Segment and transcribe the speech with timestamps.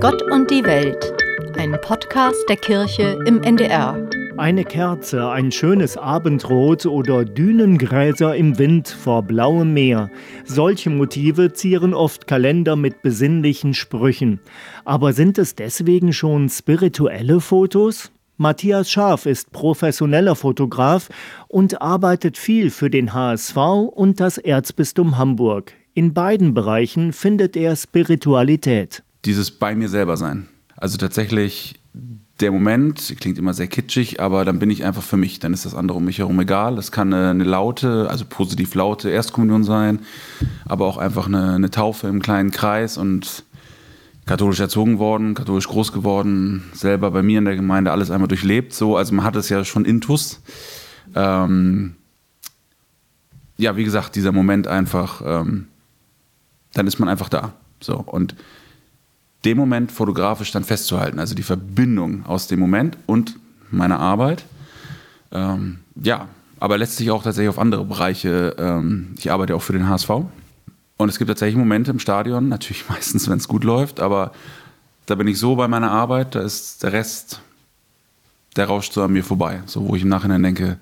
[0.00, 1.12] Gott und die Welt,
[1.58, 4.08] ein Podcast der Kirche im NDR.
[4.38, 10.10] Eine Kerze, ein schönes Abendrot oder Dünengräser im Wind vor blauem Meer.
[10.46, 14.40] Solche Motive zieren oft Kalender mit besinnlichen Sprüchen.
[14.86, 18.10] Aber sind es deswegen schon spirituelle Fotos?
[18.38, 21.10] Matthias Scharf ist professioneller Fotograf
[21.46, 23.54] und arbeitet viel für den HSV
[23.92, 25.74] und das Erzbistum Hamburg.
[25.92, 29.02] In beiden Bereichen findet er Spiritualität.
[29.24, 30.48] Dieses bei mir selber sein.
[30.76, 31.80] Also tatsächlich
[32.40, 35.40] der Moment, klingt immer sehr kitschig, aber dann bin ich einfach für mich.
[35.40, 36.76] Dann ist das andere um mich herum egal.
[36.76, 40.00] Das kann eine, eine laute, also positiv laute Erstkommunion sein,
[40.64, 43.44] aber auch einfach eine, eine Taufe im kleinen Kreis und
[44.26, 48.72] katholisch erzogen worden, katholisch groß geworden, selber bei mir in der Gemeinde alles einmal durchlebt.
[48.72, 50.40] So, also man hat es ja schon intus.
[51.14, 51.96] Ähm,
[53.56, 55.66] ja, wie gesagt, dieser Moment einfach, ähm,
[56.72, 57.52] dann ist man einfach da.
[57.80, 58.34] So und
[59.44, 63.36] den Moment fotografisch dann festzuhalten, also die Verbindung aus dem Moment und
[63.70, 64.44] meiner Arbeit.
[65.32, 66.28] Ähm, ja,
[66.58, 68.54] aber letztlich auch tatsächlich auf andere Bereiche.
[68.58, 70.10] Ähm, ich arbeite auch für den HSV
[70.98, 74.32] und es gibt tatsächlich Momente im Stadion, natürlich meistens, wenn es gut läuft, aber
[75.06, 77.40] da bin ich so bei meiner Arbeit, da ist der Rest,
[78.56, 79.62] der rauscht so an mir vorbei.
[79.66, 80.78] So, wo ich im Nachhinein denke,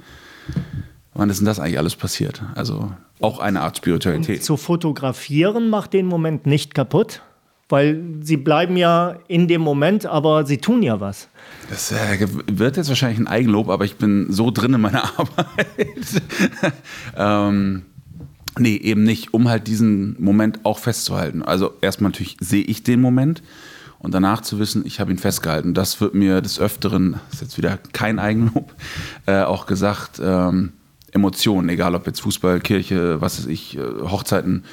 [1.15, 2.43] wann ist denn das eigentlich alles passiert?
[2.55, 4.39] Also auch eine Art Spiritualität.
[4.39, 7.23] Und zu fotografieren macht den Moment nicht kaputt?
[7.69, 11.29] Weil sie bleiben ja in dem Moment, aber sie tun ja was.
[11.69, 15.87] Das äh, wird jetzt wahrscheinlich ein Eigenlob, aber ich bin so drin in meiner Arbeit.
[17.17, 17.83] ähm,
[18.59, 21.43] Nee, eben nicht, um halt diesen Moment auch festzuhalten.
[21.43, 23.43] Also erstmal natürlich sehe ich den Moment
[24.01, 25.75] und danach zu wissen, ich habe ihn festgehalten.
[25.75, 28.75] Das wird mir des Öfteren, das ist jetzt wieder kein Eigenlob,
[29.27, 30.73] äh, auch gesagt, ähm,
[31.13, 34.65] Emotionen, egal ob jetzt Fußball, Kirche, was weiß ich, äh, Hochzeiten,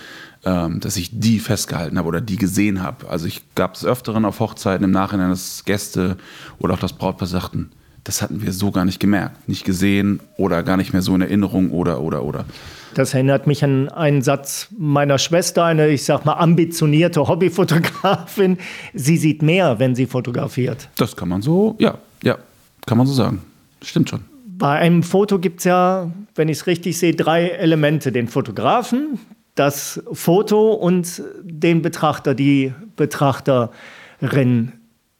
[0.45, 3.09] ähm, dass ich die festgehalten habe oder die gesehen habe.
[3.09, 6.17] Also ich gab es öfteren auf Hochzeiten im Nachhinein, dass Gäste
[6.59, 7.71] oder auch das Brautpaar sagten,
[8.03, 11.21] das hatten wir so gar nicht gemerkt, nicht gesehen oder gar nicht mehr so in
[11.21, 12.45] Erinnerung oder, oder, oder.
[12.93, 18.59] Das erinnert mich an einen Satz meiner Schwester, eine, ich sag mal, ambitionierte Hobbyfotografin.
[18.93, 20.87] Sie sieht mehr, wenn sie fotografiert.
[20.95, 22.37] Das kann man so, ja, ja,
[22.85, 23.41] kann man so sagen.
[23.81, 24.34] Stimmt schon.
[24.57, 28.11] Bei einem Foto gibt es ja, wenn ich es richtig sehe, drei Elemente.
[28.11, 29.19] Den Fotografen,
[29.55, 34.71] das Foto und den Betrachter, die Betrachterin.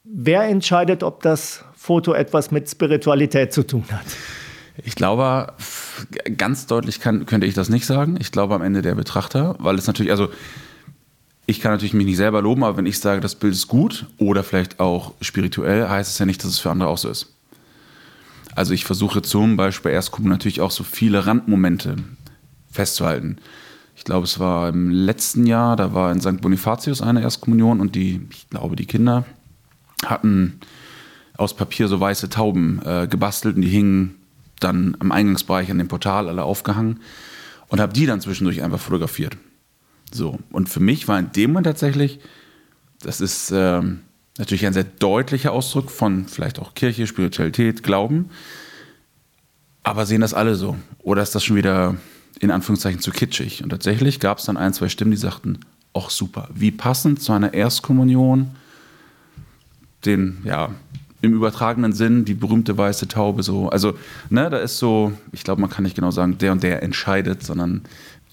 [0.04, 4.06] Wer entscheidet, ob das Foto etwas mit Spiritualität zu tun hat?
[4.84, 5.54] Ich glaube,
[6.38, 8.18] ganz deutlich kann, könnte ich das nicht sagen.
[8.20, 10.30] Ich glaube am Ende der Betrachter, weil es natürlich, also
[11.46, 14.08] ich kann natürlich mich nicht selber loben, aber wenn ich sage, das Bild ist gut
[14.18, 17.35] oder vielleicht auch spirituell, heißt es ja nicht, dass es für andere auch so ist.
[18.56, 21.98] Also ich versuche zum Beispiel erst gucken natürlich auch so viele Randmomente
[22.72, 23.38] festzuhalten.
[23.98, 26.42] Ich glaube, es war im letzten Jahr, da war in St.
[26.42, 29.26] Bonifatius eine Erstkommunion und die, ich glaube, die Kinder
[30.06, 30.60] hatten
[31.38, 34.16] aus Papier so weiße Tauben äh, gebastelt und die hingen
[34.60, 37.02] dann am Eingangsbereich an dem Portal alle aufgehangen
[37.68, 39.38] und habe die dann zwischendurch einfach fotografiert.
[40.12, 42.20] So, und für mich war in dem Moment tatsächlich,
[43.02, 43.82] das ist äh,
[44.38, 48.30] natürlich ein sehr deutlicher Ausdruck von vielleicht auch Kirche, Spiritualität, Glauben,
[49.84, 50.76] aber sehen das alle so?
[51.00, 51.96] Oder ist das schon wieder
[52.40, 53.64] in Anführungszeichen zu kitschig?
[53.64, 55.60] Und tatsächlich gab es dann ein, zwei Stimmen, die sagten,
[55.94, 58.52] ach super, wie passend zu einer Erstkommunion,
[60.06, 60.72] den, ja,
[61.22, 63.70] im übertragenen Sinn die berühmte weiße Taube so.
[63.70, 63.98] Also,
[64.30, 67.44] ne, da ist so, ich glaube, man kann nicht genau sagen, der und der entscheidet,
[67.44, 67.82] sondern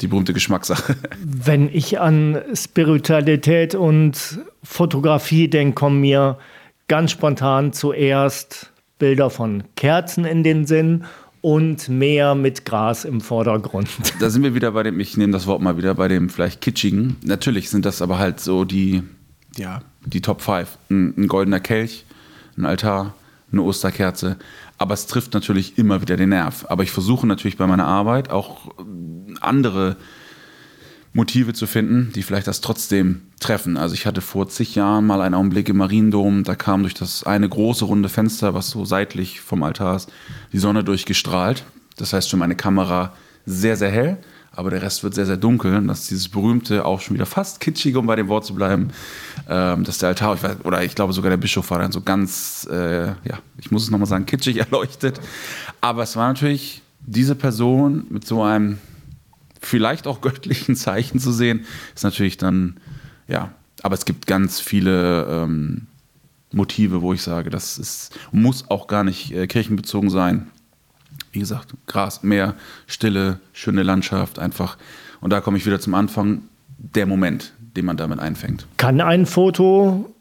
[0.03, 0.97] die berühmte Geschmackssache.
[1.25, 6.39] Wenn ich an Spiritualität und Fotografie denke, kommen mir
[6.89, 11.05] ganz spontan zuerst Bilder von Kerzen in den Sinn
[11.41, 13.89] und mehr mit Gras im Vordergrund.
[14.21, 16.61] Da sind wir wieder bei dem, ich nehme das Wort mal wieder, bei dem vielleicht
[16.61, 17.17] kitschigen.
[17.25, 19.03] Natürlich sind das aber halt so die,
[19.57, 20.79] ja, die Top 5.
[20.91, 22.05] Ein, ein goldener Kelch,
[22.57, 23.15] ein Altar,
[23.53, 24.37] eine Osterkerze.
[24.79, 26.67] Aber es trifft natürlich immer wieder den Nerv.
[26.69, 28.73] Aber ich versuche natürlich bei meiner Arbeit auch
[29.41, 29.97] andere
[31.15, 33.77] Motive zu finden, die vielleicht das trotzdem treffen.
[33.77, 37.25] Also ich hatte vor zig Jahren mal einen Augenblick im Mariendom, da kam durch das
[37.25, 40.11] eine große runde Fenster, was so seitlich vom Altar ist,
[40.53, 41.65] die Sonne durchgestrahlt.
[41.97, 43.13] Das heißt schon meine Kamera
[43.45, 44.19] sehr, sehr hell
[44.55, 45.77] aber der Rest wird sehr, sehr dunkel.
[45.77, 48.55] Und das ist dieses berühmte, auch schon wieder fast kitschige, um bei dem Wort zu
[48.55, 48.91] bleiben,
[49.49, 52.03] ähm, dass der Altar, ich weiß, oder ich glaube sogar der Bischof war dann so
[52.03, 55.21] ganz, äh, ja, ich muss es nochmal sagen, kitschig erleuchtet.
[55.81, 58.79] Aber es war natürlich diese Person mit so einem
[59.61, 61.65] vielleicht auch göttlichen Zeichen zu sehen,
[61.95, 62.77] ist natürlich dann,
[63.29, 63.53] ja,
[63.83, 65.87] aber es gibt ganz viele ähm,
[66.53, 70.49] Motive, wo ich sage, das ist, muss auch gar nicht äh, kirchenbezogen sein
[71.33, 72.55] wie gesagt, Gras, Meer,
[72.87, 74.77] Stille, schöne Landschaft, einfach.
[75.21, 76.43] Und da komme ich wieder zum Anfang,
[76.79, 78.67] der Moment, den man damit einfängt.
[78.77, 80.15] Kann ein Foto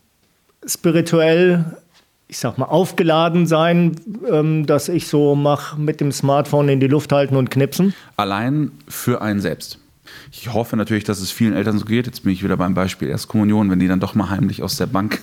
[0.66, 1.78] spirituell,
[2.28, 3.96] ich sag mal, aufgeladen sein,
[4.30, 7.94] ähm, dass ich so mache mit dem Smartphone in die Luft halten und knipsen?
[8.16, 9.80] Allein für einen selbst.
[10.32, 12.06] Ich hoffe natürlich, dass es vielen Eltern so geht.
[12.06, 14.88] Jetzt bin ich wieder beim Beispiel Erstkommunion, wenn die dann doch mal heimlich aus der
[14.88, 15.20] Bank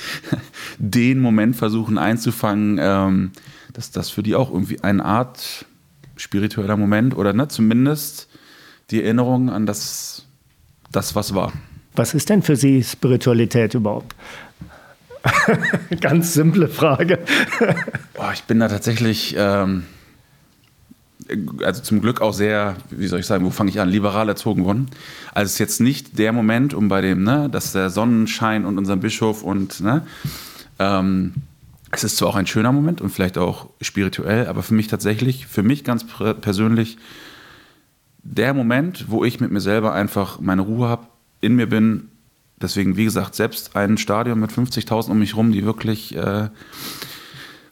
[0.78, 3.30] den Moment versuchen einzufangen, ähm,
[3.76, 5.66] dass das für die auch irgendwie eine Art
[6.16, 8.28] spiritueller Moment oder ne, zumindest
[8.90, 10.24] die Erinnerung an das,
[10.90, 11.52] das, was war.
[11.94, 14.14] Was ist denn für Sie Spiritualität überhaupt?
[16.00, 17.18] Ganz simple Frage.
[18.14, 19.84] Boah, ich bin da tatsächlich, ähm,
[21.62, 24.64] also zum Glück auch sehr, wie soll ich sagen, wo fange ich an, liberal erzogen
[24.64, 24.88] worden.
[25.34, 28.78] Also es ist jetzt nicht der Moment, um bei dem, ne, dass der Sonnenschein und
[28.78, 30.06] unserem Bischof und, ne,
[30.78, 31.34] ähm,
[31.92, 35.46] es ist zwar auch ein schöner Moment und vielleicht auch spirituell, aber für mich tatsächlich,
[35.46, 36.04] für mich ganz
[36.40, 36.98] persönlich,
[38.22, 41.06] der Moment, wo ich mit mir selber einfach meine Ruhe habe,
[41.40, 42.08] in mir bin.
[42.60, 46.48] Deswegen, wie gesagt, selbst ein Stadion mit 50.000 um mich rum, die wirklich äh,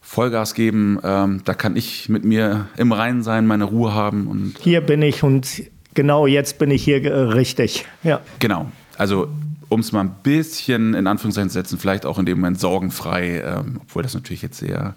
[0.01, 4.27] Vollgas geben, ähm, da kann ich mit mir im Reinen sein, meine Ruhe haben.
[4.27, 5.63] Und hier bin ich und
[5.93, 7.85] genau jetzt bin ich hier äh, richtig.
[8.03, 8.21] Ja.
[8.39, 8.71] Genau.
[8.97, 9.27] Also
[9.69, 13.41] um es mal ein bisschen in Anführungszeichen zu setzen, vielleicht auch in dem Moment sorgenfrei,
[13.41, 14.95] ähm, obwohl das natürlich jetzt sehr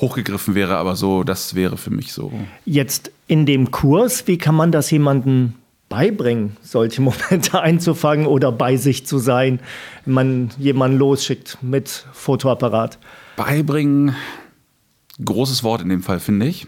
[0.00, 2.32] hochgegriffen wäre, aber so, das wäre für mich so.
[2.64, 5.54] Jetzt in dem Kurs, wie kann man das jemandem
[5.88, 9.60] beibringen, solche Momente einzufangen oder bei sich zu sein,
[10.04, 12.98] wenn man jemanden losschickt mit Fotoapparat?
[13.36, 14.14] Beibringen,
[15.22, 16.66] großes Wort in dem Fall, finde ich.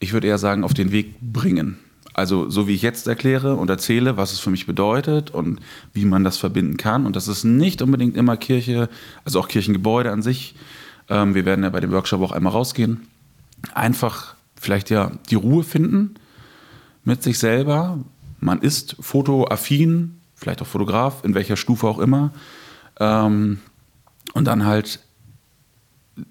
[0.00, 1.78] Ich würde eher sagen, auf den Weg bringen.
[2.18, 5.60] Also so wie ich jetzt erkläre und erzähle, was es für mich bedeutet und
[5.92, 7.06] wie man das verbinden kann.
[7.06, 8.88] Und das ist nicht unbedingt immer Kirche,
[9.24, 10.56] also auch Kirchengebäude an sich.
[11.08, 13.06] Ähm, wir werden ja bei dem Workshop auch einmal rausgehen.
[13.72, 16.16] Einfach vielleicht ja die Ruhe finden
[17.04, 18.00] mit sich selber.
[18.40, 22.32] Man ist fotoaffin, vielleicht auch Fotograf, in welcher Stufe auch immer.
[22.98, 23.60] Ähm,
[24.34, 24.98] und dann halt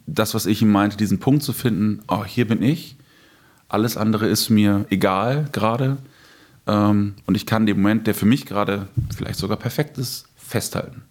[0.05, 2.96] das, was ich ihm meinte, diesen Punkt zu finden, oh, hier bin ich
[3.69, 5.97] alles andere ist mir egal gerade.
[6.67, 11.03] Ähm, und ich kann den Moment, der für mich gerade vielleicht sogar perfekt ist, festhalten.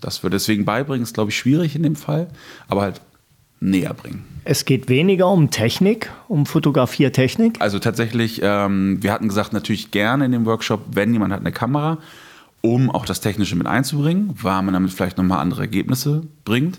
[0.00, 2.28] Das wird deswegen beibringen, ist, glaube ich, schwierig in dem Fall,
[2.68, 3.00] aber halt
[3.60, 4.24] näher bringen.
[4.44, 7.60] Es geht weniger um Technik, um Fotografiertechnik?
[7.60, 11.52] Also tatsächlich, ähm, wir hatten gesagt, natürlich gerne in dem Workshop, wenn jemand hat eine
[11.52, 11.98] Kamera,
[12.62, 16.78] um auch das Technische mit einzubringen, weil man damit vielleicht nochmal andere Ergebnisse bringt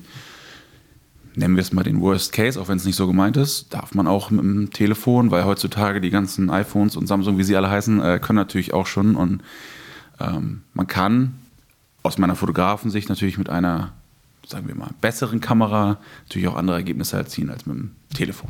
[1.35, 3.93] nennen wir es mal den Worst Case, auch wenn es nicht so gemeint ist, darf
[3.93, 7.69] man auch mit dem Telefon, weil heutzutage die ganzen iPhones und Samsung, wie sie alle
[7.69, 9.15] heißen, äh, können natürlich auch schon.
[9.15, 9.41] Und
[10.19, 11.35] ähm, man kann
[12.03, 13.93] aus meiner Fotografensicht natürlich mit einer,
[14.47, 18.49] sagen wir mal, besseren Kamera natürlich auch andere Ergebnisse erzielen als mit dem Telefon.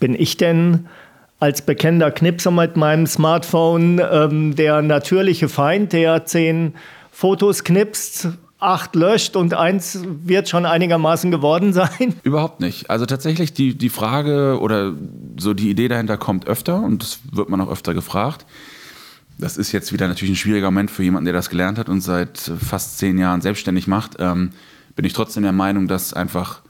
[0.00, 0.86] Bin ich denn
[1.38, 6.74] als bekennender Knipser mit meinem Smartphone ähm, der natürliche Feind, der zehn
[7.10, 8.28] Fotos knipst,
[8.66, 12.14] acht löscht und eins wird schon einigermaßen geworden sein?
[12.24, 12.90] Überhaupt nicht.
[12.90, 14.92] Also tatsächlich die, die Frage oder
[15.38, 18.44] so die Idee dahinter kommt öfter und das wird man auch öfter gefragt.
[19.38, 22.00] Das ist jetzt wieder natürlich ein schwieriger Moment für jemanden, der das gelernt hat und
[22.00, 24.16] seit fast zehn Jahren selbstständig macht.
[24.18, 24.50] Ähm,
[24.96, 26.62] bin ich trotzdem der Meinung, dass einfach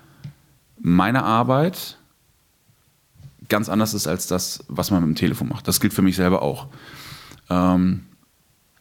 [0.78, 1.96] meine Arbeit
[3.48, 5.66] ganz anders ist als das, was man mit dem Telefon macht.
[5.66, 6.66] Das gilt für mich selber auch.
[7.48, 8.02] Ähm,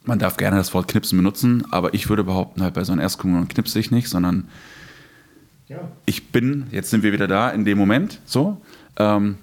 [0.06, 3.02] man darf gerne das Wort Knipsen benutzen, aber ich würde behaupten, halt bei so einem
[3.02, 4.48] Erstkommunion knipse ich nicht, sondern
[5.68, 5.80] ja.
[6.06, 8.62] ich bin, jetzt sind wir wieder da, in dem Moment, so.
[8.98, 9.38] Ähm,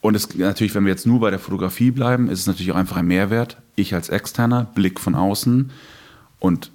[0.00, 2.76] und es natürlich, wenn wir jetzt nur bei der Fotografie bleiben, ist es natürlich auch
[2.76, 3.58] einfach ein Mehrwert.
[3.76, 5.70] Ich als Externer, Blick von außen
[6.38, 6.70] und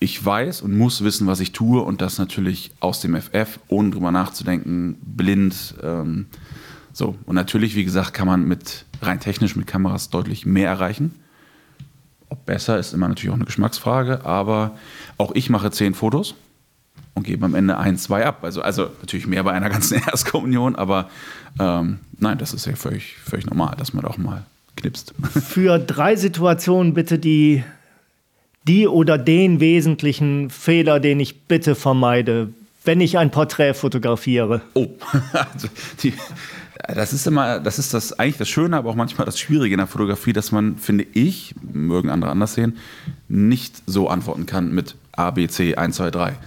[0.00, 3.90] ich weiß und muss wissen, was ich tue und das natürlich aus dem FF, ohne
[3.90, 5.74] drüber nachzudenken, blind.
[5.82, 6.26] Ähm,
[6.92, 7.16] so.
[7.26, 11.14] Und natürlich, wie gesagt, kann man mit rein technisch mit Kameras deutlich mehr erreichen.
[12.30, 14.72] Ob besser ist immer natürlich auch eine Geschmacksfrage, aber
[15.16, 16.34] auch ich mache zehn Fotos
[17.14, 18.38] und gebe am Ende ein, zwei ab.
[18.42, 21.10] Also, also natürlich mehr bei einer ganzen Erstkommunion, aber
[21.58, 24.44] ähm, nein, das ist ja völlig, völlig normal, dass man auch mal
[24.76, 25.14] knipst.
[25.30, 27.64] Für drei Situationen bitte die,
[28.66, 32.50] die oder den wesentlichen Fehler, den ich bitte vermeide,
[32.84, 34.62] wenn ich ein Porträt fotografiere.
[34.74, 34.88] Oh,
[35.32, 35.68] also
[36.02, 36.14] die,
[36.86, 39.78] das ist immer, das ist das eigentlich das Schöne, aber auch manchmal das Schwierige in
[39.78, 42.78] der Fotografie, dass man, finde ich, mögen andere anders sehen,
[43.28, 46.38] nicht so antworten kann mit A, B, C, 1, 2, 3.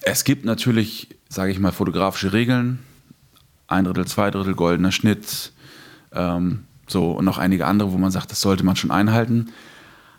[0.00, 2.78] Es gibt natürlich, sage ich mal, fotografische Regeln.
[3.66, 5.52] Ein Drittel, zwei Drittel, goldener Schnitt,
[6.12, 9.50] ähm, so und noch einige andere, wo man sagt, das sollte man schon einhalten.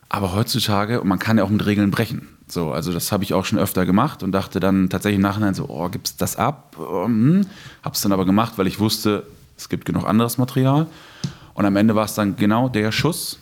[0.08, 2.28] Aber heutzutage, und man kann ja auch mit Regeln brechen.
[2.52, 5.54] So, also das habe ich auch schon öfter gemacht und dachte dann tatsächlich im Nachhinein
[5.54, 6.76] so, oh, gibt's das ab?
[6.78, 7.46] Hm.
[7.84, 10.88] Hab's dann aber gemacht, weil ich wusste, es gibt genug anderes Material.
[11.54, 13.40] Und am Ende war es dann genau der Schuss.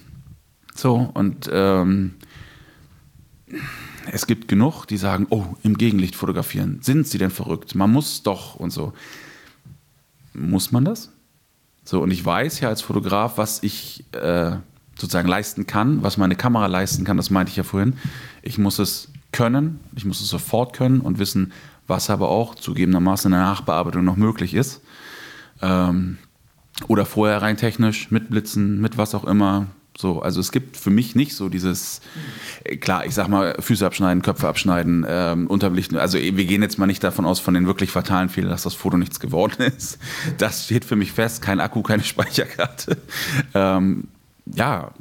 [0.76, 2.16] So, und ähm,
[4.12, 6.80] es gibt genug, die sagen, oh, im Gegenlicht fotografieren.
[6.82, 7.76] Sind sie denn verrückt?
[7.76, 8.94] Man muss doch und so.
[10.34, 11.12] Muss man das?
[11.84, 14.58] So, und ich weiß ja als Fotograf, was ich äh,
[14.98, 17.94] sozusagen leisten kann, was meine Kamera leisten kann, das meinte ich ja vorhin.
[18.42, 21.52] Ich muss es können, ich muss es sofort können und wissen,
[21.88, 24.82] was aber auch zugegebenermaßen in der Nachbearbeitung noch möglich ist.
[25.62, 26.18] Ähm,
[26.88, 30.92] oder vorher rein technisch, mit Blitzen, mit was auch immer, so, also es gibt für
[30.92, 32.02] mich nicht so dieses,
[32.82, 35.98] klar, ich sag mal, Füße abschneiden, Köpfe abschneiden, ähm, unterbelichten.
[35.98, 38.76] Also wir gehen jetzt mal nicht davon aus, von den wirklich fatalen Fehlern, dass das
[38.76, 39.98] Foto nichts geworden ist.
[40.38, 42.98] Das steht für mich fest, kein Akku, keine Speicherkarte.
[43.56, 44.08] Ähm,
[44.56, 44.92] ja,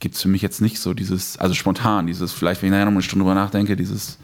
[0.00, 2.84] gibt es für mich jetzt nicht so dieses, also spontan, dieses, vielleicht, wenn ich nachher
[2.86, 4.18] noch eine Stunde drüber nachdenke, dieses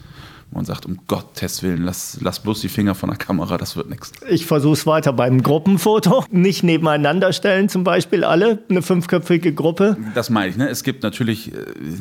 [0.53, 3.89] man sagt, um Gottes Willen, lass, lass bloß die Finger von der Kamera, das wird
[3.89, 4.13] nichts.
[4.29, 6.25] Ich versuche es weiter beim Gruppenfoto.
[6.31, 9.97] Nicht nebeneinander stellen, zum Beispiel alle, eine fünfköpfige Gruppe.
[10.15, 10.57] Das meine ich.
[10.57, 10.69] Ne?
[10.69, 11.57] Es gibt natürlich, äh,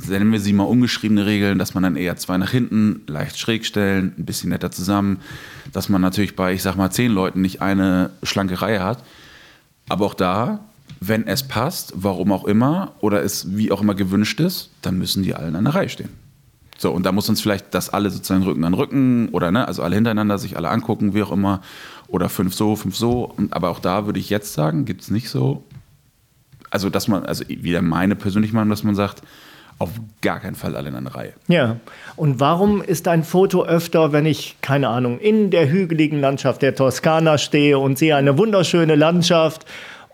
[0.10, 3.66] nennen wir sie mal ungeschriebene Regeln, dass man dann eher zwei nach hinten, leicht schräg
[3.66, 5.20] stellen, ein bisschen netter zusammen.
[5.72, 9.04] Dass man natürlich bei, ich sag mal, zehn Leuten nicht eine schlanke Reihe hat.
[9.90, 10.60] Aber auch da,
[11.00, 15.24] wenn es passt, warum auch immer, oder es wie auch immer gewünscht ist, dann müssen
[15.24, 16.10] die alle in einer Reihe stehen.
[16.78, 19.84] So, und da muss uns vielleicht das alle sozusagen Rücken an Rücken oder ne, also
[19.84, 21.62] alle hintereinander sich alle angucken, wie auch immer.
[22.08, 23.36] Oder fünf so, fünf so.
[23.52, 25.64] Aber auch da würde ich jetzt sagen, gibt es nicht so.
[26.70, 29.24] Also, dass man, also wieder meine persönliche Meinung, dass man sagt,
[29.78, 29.90] auf
[30.22, 31.34] gar keinen Fall alle in einer Reihe.
[31.48, 31.78] Ja.
[32.16, 36.76] Und warum ist ein Foto öfter, wenn ich, keine Ahnung, in der hügeligen Landschaft der
[36.76, 39.66] Toskana stehe und sehe eine wunderschöne Landschaft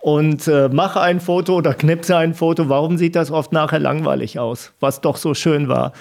[0.05, 4.38] und äh, mache ein Foto oder knipse ein Foto, warum sieht das oft nachher langweilig
[4.38, 5.93] aus, was doch so schön war?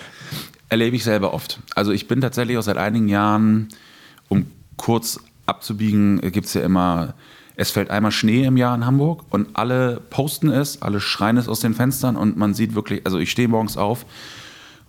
[0.69, 1.61] erlebe ich selber oft.
[1.75, 3.69] Also ich bin tatsächlich auch seit einigen Jahren,
[4.29, 4.47] um
[4.77, 7.15] kurz abzubiegen, gibt es ja immer,
[7.57, 11.49] es fällt einmal Schnee im Jahr in Hamburg und alle posten es, alle schreien es
[11.49, 14.05] aus den Fenstern und man sieht wirklich, also ich stehe morgens auf,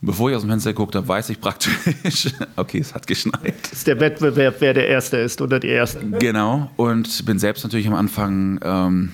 [0.01, 3.55] bevor ich aus dem Fenster geguckt habe, weiß ich praktisch, okay, es hat geschneit.
[3.63, 6.05] Das ist der Wettbewerb, wer der Erste ist oder die Erste.
[6.05, 9.13] Genau, und bin selbst natürlich am Anfang, ähm,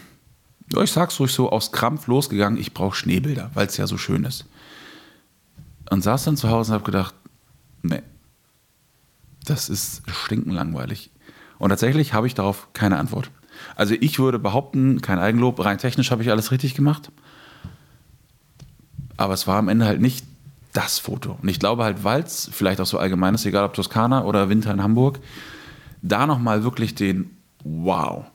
[0.81, 4.23] ich sag's ruhig so, aus Krampf losgegangen, ich brauche Schneebilder, weil es ja so schön
[4.25, 4.45] ist
[5.91, 7.13] und saß dann zu Hause und habe gedacht,
[7.83, 8.01] nee,
[9.45, 11.11] das ist stinkenlangweilig.
[11.59, 13.29] Und tatsächlich habe ich darauf keine Antwort.
[13.75, 17.11] Also ich würde behaupten, kein Eigenlob, rein technisch habe ich alles richtig gemacht.
[19.17, 20.25] Aber es war am Ende halt nicht
[20.73, 21.37] das Foto.
[21.41, 24.49] Und ich glaube halt, weil es vielleicht auch so allgemein ist, egal ob Toskana oder
[24.49, 25.19] Winter in Hamburg,
[26.01, 27.31] da nochmal wirklich den
[27.63, 28.25] Wow.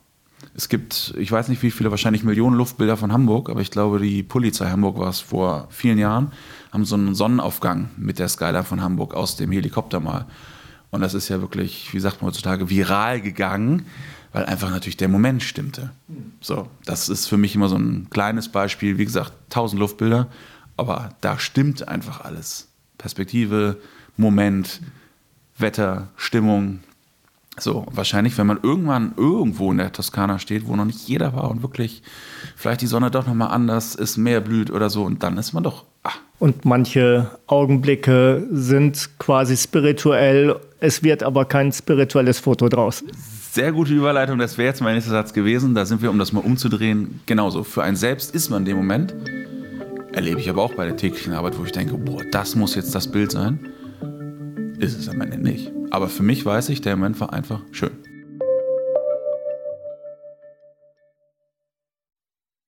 [0.54, 3.98] Es gibt, ich weiß nicht wie viele, wahrscheinlich Millionen Luftbilder von Hamburg, aber ich glaube,
[3.98, 6.30] die Polizei Hamburg war es vor vielen Jahren
[6.76, 10.26] haben so einen Sonnenaufgang mit der Skyline von Hamburg aus dem Helikopter mal.
[10.90, 13.86] Und das ist ja wirklich, wie sagt man heutzutage, viral gegangen,
[14.32, 15.90] weil einfach natürlich der Moment stimmte.
[16.40, 18.98] So, das ist für mich immer so ein kleines Beispiel.
[18.98, 20.28] Wie gesagt, tausend Luftbilder,
[20.76, 22.68] aber da stimmt einfach alles.
[22.98, 23.78] Perspektive,
[24.16, 24.80] Moment,
[25.58, 26.80] Wetter, Stimmung,
[27.58, 31.50] so, wahrscheinlich, wenn man irgendwann irgendwo in der Toskana steht, wo noch nicht jeder war
[31.50, 32.02] und wirklich
[32.54, 35.62] vielleicht die Sonne doch nochmal anders ist, mehr blüht oder so, und dann ist man
[35.62, 35.84] doch.
[36.02, 36.18] Ach.
[36.38, 43.02] Und manche Augenblicke sind quasi spirituell, es wird aber kein spirituelles Foto draus.
[43.52, 45.74] Sehr gute Überleitung, das wäre jetzt mein nächster Satz gewesen.
[45.74, 47.64] Da sind wir, um das mal umzudrehen, genauso.
[47.64, 49.14] Für einen selbst ist man in dem Moment,
[50.16, 52.94] erlebe ich aber auch bei der täglichen Arbeit, wo ich denke, boah, das muss jetzt
[52.94, 53.60] das Bild sein
[54.78, 55.72] ist es am Ende nicht.
[55.90, 57.92] Aber für mich weiß ich, der Moment war einfach schön.